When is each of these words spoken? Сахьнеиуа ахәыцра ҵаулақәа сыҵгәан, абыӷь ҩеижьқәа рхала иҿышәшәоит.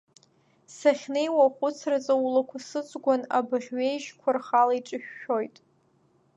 Сахьнеиуа 0.77 1.45
ахәыцра 1.47 1.97
ҵаулақәа 2.05 2.57
сыҵгәан, 2.67 3.21
абыӷь 3.37 3.69
ҩеижьқәа 3.77 4.29
рхала 4.35 4.73
иҿышәшәоит. 4.79 5.55